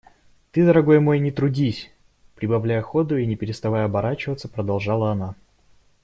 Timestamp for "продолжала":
4.49-5.11